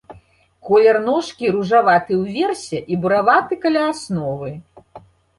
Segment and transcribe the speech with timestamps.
[0.67, 4.49] Колер ножкі ружаваты ўверсе і бураваты каля асновы.